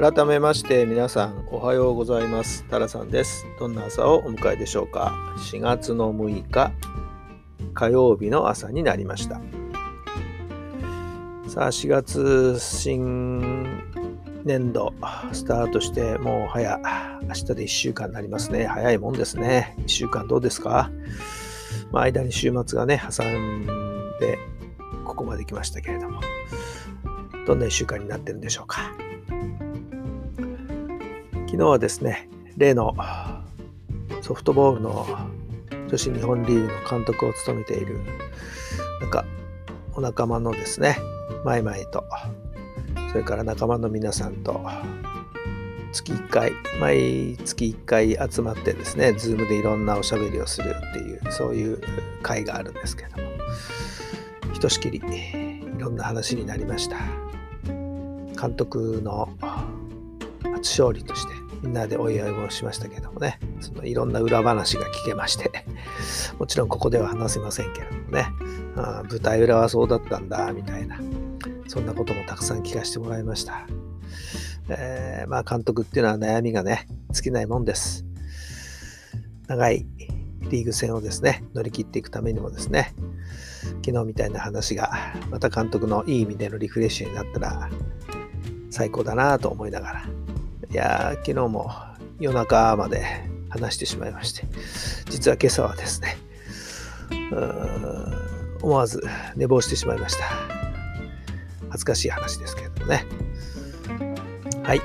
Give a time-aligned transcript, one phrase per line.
[0.00, 2.64] 改めまして皆さんおはようございます。
[2.70, 3.44] タラさんです。
[3.58, 6.72] どんな朝をお迎えでしょうか？4月の6日
[7.74, 9.42] 火曜日の朝になりました。
[11.48, 13.66] さあ4月新
[14.44, 14.94] 年度
[15.32, 16.80] スタートしてもう早
[17.22, 18.64] 明日で1週間になりますね。
[18.64, 19.74] 早いもんですね。
[19.80, 20.90] 1週間どうですか、
[21.92, 23.66] まあ、間に週末がね挟ん
[24.18, 24.38] で
[25.04, 26.22] ここまで来ましたけれども
[27.46, 28.94] どんな1週間になってるんでしょうか？
[31.50, 32.94] 昨日はですね、例の
[34.22, 35.04] ソフトボールの
[35.88, 37.98] 女子日本リーグの監督を務めている、
[39.00, 39.24] なんか、
[39.94, 40.96] お仲間のですね、
[41.44, 42.04] マイマイと、
[43.10, 44.60] それから仲間の皆さんと、
[45.90, 51.80] 月1回、毎月1回集まってですね、 Zoom でいろんなおしゃべりをするっていう、そういう
[52.22, 53.28] 会があるんですけども、
[54.52, 56.98] ひとしきりいろんな話になりました。
[58.40, 59.28] 監督の
[60.62, 65.50] 初勝利としてみんなでお祝いもしましたけどもね、そのいろんな裏話が聞けまして、
[66.38, 68.26] もちろんここでは話せませんけれどもね、
[68.76, 70.98] あ舞台裏はそうだったんだ、みたいな、
[71.68, 73.66] そんなこともたくさん聞かせてもらいました。
[74.70, 78.06] えー、まあ監督っていうのは悩みがね、尽きないもんです。
[79.46, 79.86] 長い
[80.48, 82.94] リーグ戦をですね、乗り切っていくためにもですね、
[83.84, 84.90] 昨日みたいな話が、
[85.30, 87.68] また監督のいい意味でのリフレッシュになったら
[88.70, 90.04] 最高だなと思いながら
[90.70, 91.72] いや昨日も
[92.20, 93.04] 夜中まで
[93.48, 94.44] 話してしまいまして、
[95.10, 96.16] 実は今朝はですね、
[98.62, 99.02] 思わず
[99.34, 100.24] 寝坊してしまいました。
[101.70, 103.04] 恥ずかしい話ですけれどもね。
[104.62, 104.80] はい。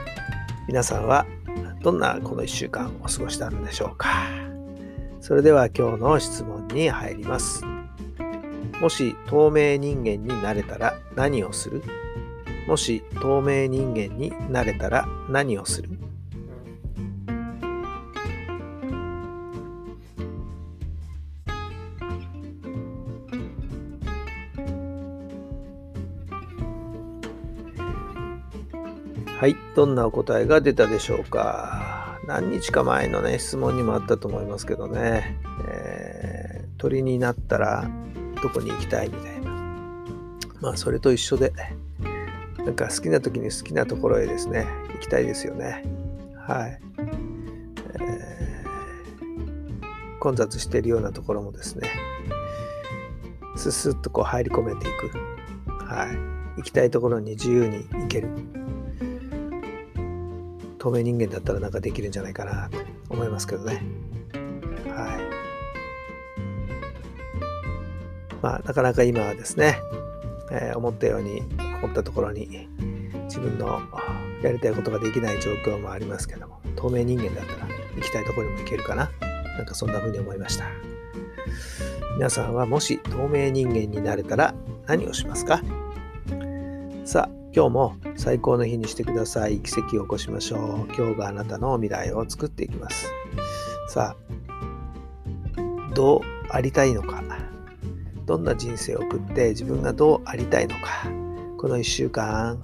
[0.68, 1.28] 皆さんは
[1.84, 4.10] どんなこの1週間お過ごしたんでしょうか。
[5.22, 7.64] それでは今日の質問に入ります。
[8.82, 11.84] もし透明人間になれたら何をする？
[12.68, 15.90] もし透明人間になれたら何をする？
[29.38, 32.20] はい、どんなお答えが出たでしょうか？
[32.26, 35.38] 何日か前のね、質問にもあったと思いますけどね、
[35.70, 37.88] えー、鳥になったら
[38.42, 39.10] どこに行きたい？
[39.10, 39.52] みたいな。
[40.62, 41.54] まあ、それと一緒で、
[42.66, 44.66] なんか好きな時に好きなところへですね、
[44.96, 45.84] 行きたいですよね。
[46.36, 46.80] はい。
[48.00, 51.88] えー、混雑しているようなところもですね、
[53.56, 55.10] ススッとこう入り込めていく。
[55.86, 56.18] はい。
[56.58, 58.30] 行きたいところに自由に行ける。
[60.80, 62.78] 透明人間だったらなんかできるんじゃないかなと
[63.10, 63.84] 思いますけどね。
[64.88, 65.20] はい。
[68.42, 69.80] まあ、なかなか今はですね、
[70.52, 71.44] えー、思ったように
[71.76, 72.68] 思ったところに
[73.26, 73.82] 自分の
[74.42, 79.10] やりたいことができない状況もありますけども透明人間だったら行きたいところにも行けるかな。
[79.58, 80.66] なんかそんな風に思いました。
[82.16, 84.54] 皆さんはもし透明人間になれたら
[84.86, 85.62] 何をしますか？
[87.06, 89.60] さあ今日も最高の日にしてください。
[89.62, 90.94] 奇跡を起こしましょう。
[90.96, 93.10] 今日があなたの未来を作っていきます。
[93.88, 94.16] さ
[95.58, 97.24] あどうありたいのか。
[98.26, 101.10] どんな人生を送って自分がどうありたいのか。
[101.66, 102.64] この1週間。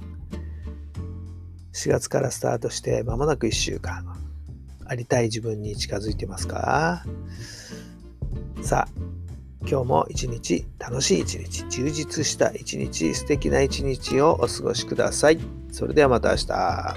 [1.74, 4.06] 4月からスタートして間もなく1週間。
[4.86, 7.04] ありたい自分に近づいてますか？
[8.62, 8.92] さあ
[9.62, 15.40] 今日も一日楽しい一日充実した一日素敵な一日をお過ごしください。
[15.72, 16.96] それではまた明日。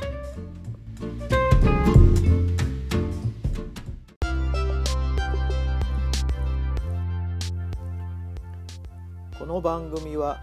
[9.38, 10.42] この番組は